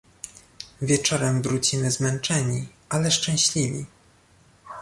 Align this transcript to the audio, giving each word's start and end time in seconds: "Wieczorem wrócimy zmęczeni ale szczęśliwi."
"Wieczorem 0.81 1.41
wrócimy 1.41 1.91
zmęczeni 1.91 2.67
ale 2.89 3.11
szczęśliwi." 3.11 3.85